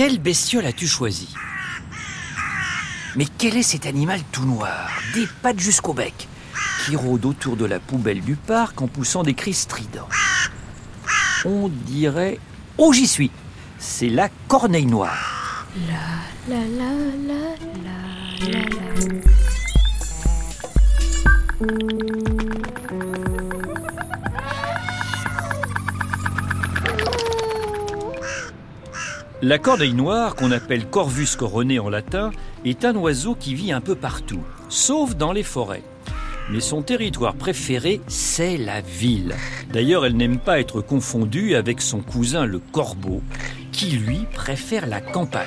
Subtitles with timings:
[0.00, 1.28] Quelle bestiole as-tu choisi?
[3.16, 6.26] Mais quel est cet animal tout noir, des pattes jusqu'au bec,
[6.82, 10.08] qui rôde autour de la poubelle du parc en poussant des cris stridents?
[11.44, 12.38] On dirait...
[12.78, 13.30] Oh, j'y suis
[13.78, 15.66] C'est la corneille noire.
[15.86, 16.94] La la la
[17.28, 17.44] la
[17.84, 17.98] la
[18.48, 18.62] la
[22.54, 22.59] la.
[29.42, 32.30] La corneille noire, qu'on appelle Corvus coroné en latin,
[32.64, 35.82] est un oiseau qui vit un peu partout, sauf dans les forêts.
[36.50, 39.34] Mais son territoire préféré, c'est la ville.
[39.72, 43.22] D'ailleurs, elle n'aime pas être confondue avec son cousin le corbeau,
[43.72, 45.46] qui lui préfère la campagne.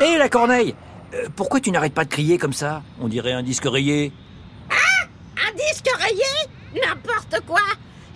[0.00, 0.74] Hé la corneille
[1.14, 2.82] Euh, Pourquoi tu n'arrêtes pas de crier comme ça?
[3.00, 4.12] On dirait un disque rayé.
[4.70, 6.80] Un disque rayé?
[6.86, 7.60] N'importe quoi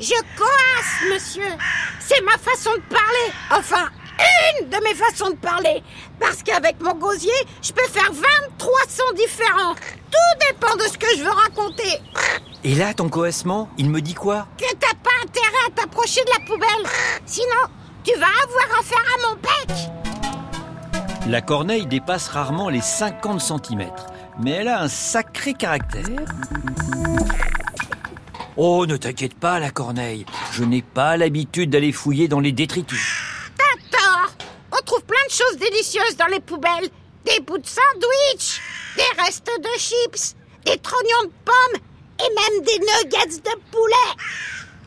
[0.01, 1.51] Je coasse, monsieur
[2.01, 3.89] C'est ma façon de parler Enfin,
[4.61, 5.83] une de mes façons de parler.
[6.19, 7.31] Parce qu'avec mon gosier,
[7.63, 9.75] je peux faire 23 sons différents.
[10.11, 11.99] Tout dépend de ce que je veux raconter.
[12.65, 14.47] Et là, ton coassement, il me dit quoi?
[14.59, 16.91] Que t'as pas intérêt à t'approcher de la poubelle.
[17.25, 17.47] Sinon,
[18.05, 19.77] tu vas avoir affaire à mon bec.
[21.29, 23.91] La corneille dépasse rarement les 50 cm,
[24.41, 26.05] mais elle a un sacré caractère.
[28.57, 30.27] Oh, ne t'inquiète pas, la corneille.
[30.53, 33.23] Je n'ai pas l'habitude d'aller fouiller dans les détritus.
[33.57, 34.33] T'as tort
[34.73, 36.91] On trouve plein de choses délicieuses dans les poubelles.
[37.25, 38.61] Des bouts de sandwich,
[38.97, 41.81] des restes de chips, des trognons de pommes
[42.19, 44.15] et même des nuggets de poulet.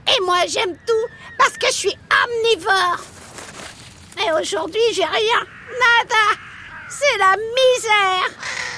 [0.07, 2.97] Et moi j'aime tout parce que je suis omnivore.
[4.17, 5.39] Mais aujourd'hui j'ai rien,
[5.79, 6.39] nada.
[6.89, 8.37] C'est la misère.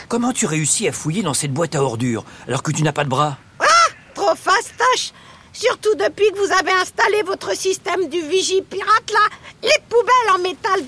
[0.10, 3.06] Comment tu réussis à fouiller dans cette boîte à ordures alors que tu n'as pas
[3.06, 3.38] de bras?
[3.60, 3.66] Ah
[4.14, 5.14] Trop fastoche
[5.54, 9.85] Surtout depuis que vous avez installé votre système du vigie pirate là, les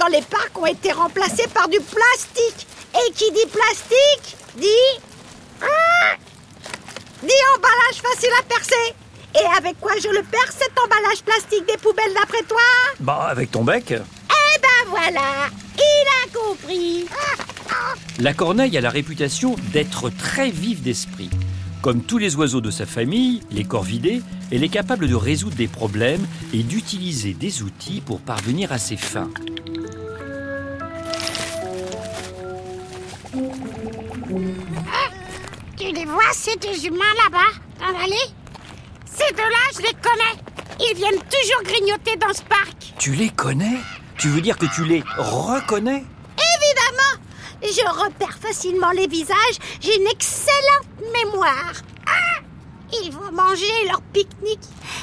[0.07, 2.67] dans les parcs ont été remplacées par du plastique.
[2.93, 5.01] Et qui dit plastique dit...
[5.61, 6.15] Ah
[7.23, 8.95] dit emballage facile à percer.
[9.35, 12.61] Et avec quoi je le perce cet emballage plastique des poubelles d'après toi?
[12.99, 13.91] Bah, avec ton bec.
[13.91, 17.05] Eh ben voilà, il a compris.
[18.19, 21.29] La corneille a la réputation d'être très vive d'esprit.
[21.81, 25.67] Comme tous les oiseaux de sa famille, les corvidés, elle est capable de résoudre des
[25.67, 29.29] problèmes et d'utiliser des outils pour parvenir à ses fins.
[35.77, 38.15] Tu les vois, ces deux humains là-bas, dans l'allée
[39.05, 40.43] Ces deux-là, je les connais.
[40.79, 42.93] Ils viennent toujours grignoter dans ce parc.
[42.99, 43.77] Tu les connais?
[44.17, 46.03] Tu veux dire que tu les reconnais?
[46.37, 47.23] Évidemment,
[47.61, 49.59] je repère facilement les visages.
[49.79, 50.87] J'ai une excellente
[51.23, 51.73] mémoire.
[52.05, 52.41] Ah
[53.03, 54.59] Ils vont manger leur pique-nique.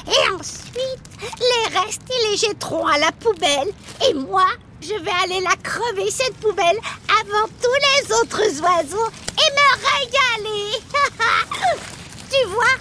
[0.07, 1.01] Et ensuite,
[1.39, 3.69] les restes, ils les jetteront à la poubelle.
[4.07, 4.45] Et moi,
[4.81, 6.77] je vais aller la crever, cette poubelle,
[7.07, 10.79] avant tous les autres oiseaux et me régaler.
[12.29, 12.75] tu vois,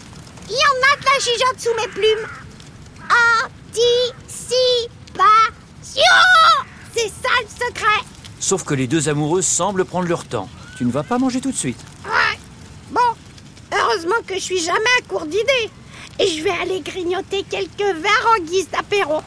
[0.48, 1.18] il y en a de la
[1.58, 2.28] sous mes plumes.
[3.70, 5.20] Anticipation
[6.94, 8.04] C'est ça le secret
[8.40, 10.48] Sauf que les deux amoureux semblent prendre leur temps.
[10.76, 11.78] Tu ne vas pas manger tout de suite.
[12.04, 12.38] Ouais.
[12.90, 13.00] Bon,
[13.72, 15.70] heureusement que je suis jamais à court d'idées.
[16.18, 19.20] Et je vais aller grignoter quelques verres en guise d'apéro.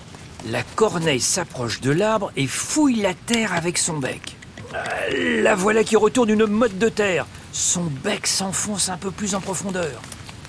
[0.50, 4.38] La corneille s'approche de l'arbre et fouille la terre avec son bec.
[4.74, 7.26] Euh, la voilà qui retourne une motte de terre.
[7.52, 10.00] Son bec s'enfonce un peu plus en profondeur.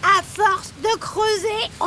[0.03, 1.87] À force de creuser, on...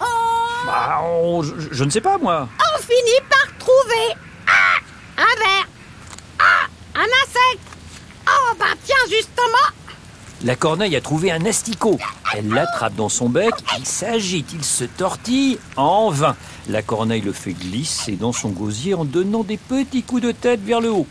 [0.00, 0.66] on...
[0.66, 2.48] Bah, on- je, je ne sais pas moi.
[2.58, 4.14] on finit par trouver...
[4.48, 5.68] Ah Un verre
[6.40, 7.62] Ah Un insecte
[8.28, 9.70] Oh, bah tiens, justement
[10.42, 11.98] La corneille a trouvé un asticot.
[12.34, 16.34] Elle l'attrape dans son bec, il s'agite, il se tortille, en vain.
[16.68, 20.60] La corneille le fait glisser dans son gosier en donnant des petits coups de tête
[20.64, 21.06] vers le haut.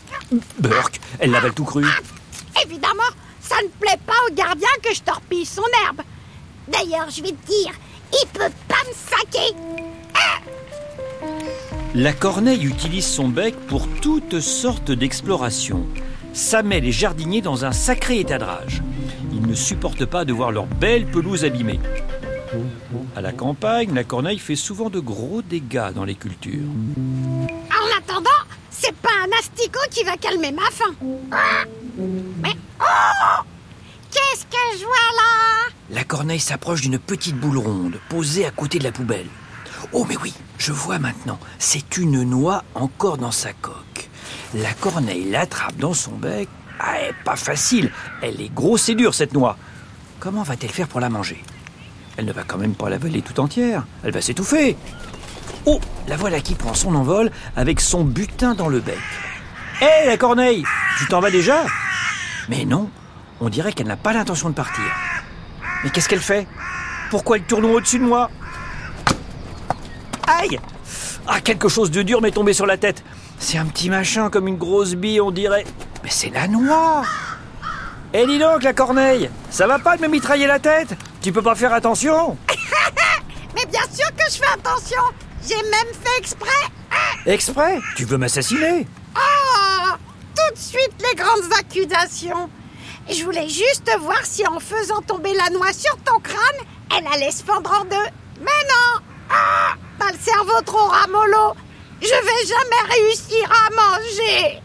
[0.58, 1.84] Burk, elle l'avale tout cru.
[2.62, 3.02] Évidemment,
[3.40, 6.02] ça ne plaît pas au gardien que je torpille son herbe.
[6.68, 7.72] D'ailleurs, je vais te dire,
[8.12, 9.54] il peut pas me saquer.
[11.94, 15.86] La corneille utilise son bec pour toutes sortes d'explorations.
[16.34, 18.82] Ça met les jardiniers dans un sacré état de rage.
[19.32, 21.80] Ils ne supportent pas de voir leur belle pelouse abîmée.
[23.16, 26.68] À la campagne, la corneille fait souvent de gros dégâts dans les cultures.
[26.98, 28.28] En attendant,
[28.70, 30.94] c'est pas un asticot qui va calmer ma faim.
[31.32, 31.64] Ah
[32.42, 33.42] Mais oh
[34.10, 35.72] Qu'est-ce que je vois là?
[35.88, 39.28] La corneille s'approche d'une petite boule ronde posée à côté de la poubelle.
[39.94, 44.10] Oh mais oui, je vois maintenant, c'est une noix encore dans sa coque.
[44.52, 46.50] La corneille l'attrape dans son bec.
[46.78, 47.90] Ah, elle est pas facile,
[48.20, 49.56] elle est grosse et dure cette noix.
[50.20, 51.42] Comment va-t-elle faire pour la manger?
[52.16, 54.76] Elle ne va quand même pas l'avaler tout entière, elle va s'étouffer.
[55.66, 58.98] Oh, la voilà qui prend son envol avec son butin dans le bec.
[59.80, 60.64] Hé, la corneille
[60.98, 61.64] Tu t'en vas déjà?
[62.48, 62.88] Mais non,
[63.40, 64.84] on dirait qu'elle n'a pas l'intention de partir.
[65.84, 66.46] Mais qu'est-ce qu'elle fait?
[67.10, 68.30] Pourquoi elle tourne au-dessus de moi?
[70.26, 70.58] Aïe
[71.26, 73.04] Ah, quelque chose de dur m'est tombé sur la tête.
[73.38, 75.66] C'est un petit machin comme une grosse bille, on dirait.
[76.02, 77.02] Mais c'est la noix
[78.14, 80.96] Eh, dis donc, la corneille Ça va pas de me mitrailler la tête?
[81.26, 82.38] Tu peux pas faire attention.
[83.56, 85.02] Mais bien sûr que je fais attention.
[85.42, 86.68] J'ai même fait exprès.
[87.26, 87.80] Exprès?
[87.96, 88.86] Tu veux m'assassiner?
[89.16, 89.94] Oh
[90.36, 92.48] Tout de suite les grandes accusations.
[93.10, 96.64] Je voulais juste voir si en faisant tomber la noix sur ton crâne,
[96.96, 98.08] elle allait se fendre en deux.
[98.38, 99.00] Mais non.
[99.28, 101.54] Ah T'as le cerveau trop ramollo.
[102.02, 104.62] Je vais jamais réussir à manger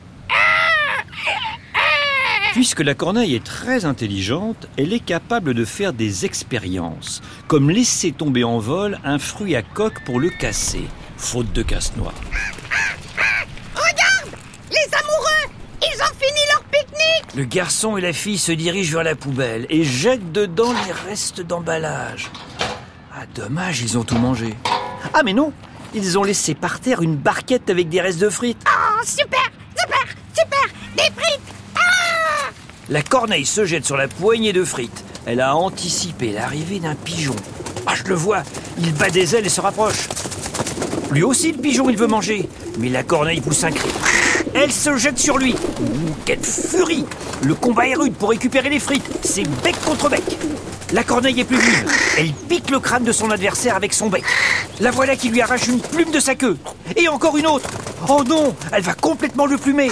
[2.54, 8.12] Puisque la corneille est très intelligente, elle est capable de faire des expériences, comme laisser
[8.12, 10.84] tomber en vol un fruit à coque pour le casser,
[11.18, 12.14] faute de casse-noix.
[13.74, 14.36] Regarde
[14.70, 19.04] Les amoureux Ils ont fini leur pique-nique Le garçon et la fille se dirigent vers
[19.06, 22.30] la poubelle et jettent dedans les restes d'emballage.
[23.16, 24.56] Ah, dommage, ils ont tout mangé.
[25.14, 25.54] Ah, mais non
[25.94, 28.62] Ils ont laissé par terre une barquette avec des restes de frites.
[28.68, 29.40] Oh, super
[29.78, 31.41] Super Super Des frites
[32.92, 35.06] La corneille se jette sur la poignée de frites.
[35.26, 37.38] Elle a anticipé l'arrivée d'un pigeon.
[37.88, 38.44] Ah, je le vois,
[38.78, 40.10] il bat des ailes et se rapproche.
[41.10, 42.50] Lui aussi, le pigeon, il veut manger.
[42.80, 43.88] Mais la corneille pousse un cri.
[44.54, 45.54] Elle se jette sur lui.
[45.54, 47.06] Ouh, quelle furie
[47.44, 49.10] Le combat est rude pour récupérer les frites.
[49.24, 50.24] C'est bec contre bec.
[50.92, 51.90] La corneille est plus vive.
[52.18, 54.26] Elle pique le crâne de son adversaire avec son bec.
[54.82, 56.58] La voilà qui lui arrache une plume de sa queue.
[56.98, 57.70] Et encore une autre.
[58.10, 59.90] Oh non, elle va complètement le plumer.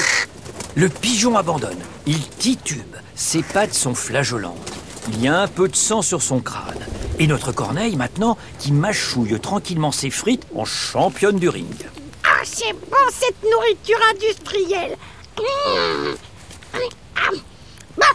[0.80, 1.82] Le pigeon abandonne.
[2.08, 2.96] Il titube.
[3.14, 4.72] Ses pattes sont flageolantes.
[5.10, 6.80] Il y a un peu de sang sur son crâne.
[7.20, 11.68] Et notre corneille, maintenant, qui mâchouille tranquillement ses frites en championne du ring.
[12.24, 14.96] Ah, c'est bon cette nourriture industrielle
[15.38, 16.16] Mmh.
[17.18, 17.30] Ah.
[17.98, 18.06] Bon,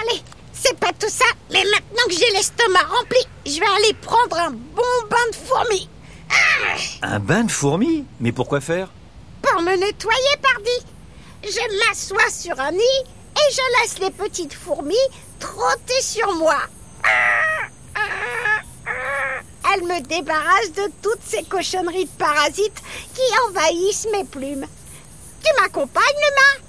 [0.00, 0.22] allez,
[0.52, 4.50] c'est pas tout ça, mais maintenant que j'ai l'estomac rempli, je vais aller prendre un
[4.50, 5.88] bon bain de fourmis.
[6.30, 8.04] Ah, Un bain de fourmis?
[8.20, 8.90] Mais pourquoi faire?
[9.42, 10.91] Pour me nettoyer, pardi.
[11.42, 13.04] Je m'assois sur un nid
[13.36, 14.94] et je laisse les petites fourmis
[15.40, 16.56] trotter sur moi.
[17.04, 17.66] Ah,
[17.96, 18.00] ah,
[18.86, 19.72] ah.
[19.74, 22.82] Elles me débarrassent de toutes ces cochonneries de parasites
[23.14, 24.66] qui envahissent mes plumes.
[25.42, 26.66] Tu m'accompagnes, Luma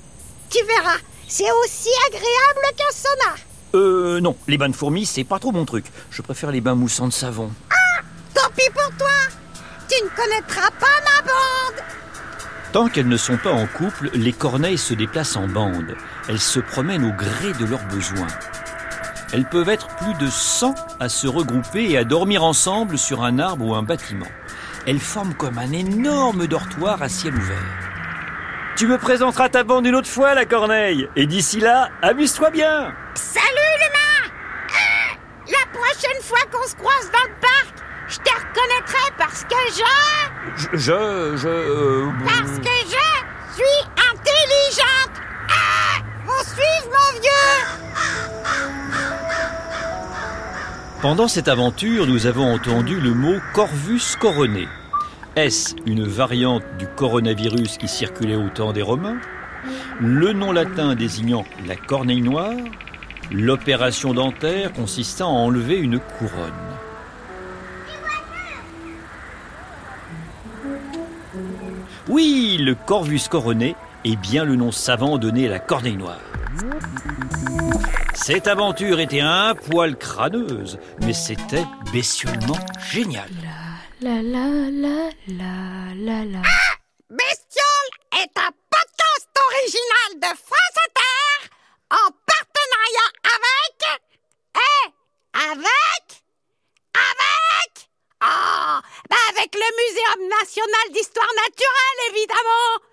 [0.49, 0.97] Tu verras,
[1.27, 3.35] c'est aussi agréable qu'un sauna.
[3.75, 5.85] Euh, non, les bains de fourmis, c'est pas trop mon truc.
[6.09, 7.51] Je préfère les bains moussants de savon.
[8.33, 9.37] Tant pis pour toi
[9.87, 11.83] Tu ne connaîtras pas ma bande
[12.73, 15.95] Tant qu'elles ne sont pas en couple, les corneilles se déplacent en bande.
[16.27, 18.25] Elles se promènent au gré de leurs besoins.
[19.31, 23.37] Elles peuvent être plus de 100 à se regrouper et à dormir ensemble sur un
[23.37, 24.27] arbre ou un bâtiment.
[24.87, 27.57] Elles forment comme un énorme dortoir à ciel ouvert.
[28.75, 31.07] Tu me présenteras ta bande une autre fois, la corneille.
[31.15, 32.91] Et d'ici là, amuse-toi bien.
[33.13, 33.45] Salut,
[33.81, 34.33] Luma
[34.71, 35.15] Ah
[35.47, 37.72] La prochaine fois qu'on se croise dans le parc,
[38.07, 39.83] je te reconnaîtrai parce que je...
[40.57, 45.15] Je, je, je, euh, Parce que je suis intelligente
[45.49, 47.29] Ah Faut suivre, mon vieux?
[51.01, 54.67] Pendant cette aventure, nous avons entendu le mot Corvus coroné.
[55.35, 59.17] Est-ce une variante du coronavirus qui circulait au temps des Romains?
[59.99, 62.53] Le nom latin désignant la corneille noire
[63.31, 66.72] L'opération dentaire consistant à enlever une couronne.
[72.09, 76.19] Oui, le Corvus coroné est bien le nom savant donné à la corneille noire.
[78.13, 82.59] Cette aventure était un poil crâneuse, mais c'était bestiolement
[82.91, 83.29] génial.
[84.01, 86.41] La la la la la la.
[87.09, 91.49] Bestiole est un podcast original de France Inter
[91.91, 94.01] en partenariat avec...
[94.55, 94.89] Eh
[95.51, 96.23] Avec
[96.95, 98.73] Avec Ah
[99.09, 99.23] bah
[100.53, 102.92] Avec le Muséum national d'histoire naturelle, évidemment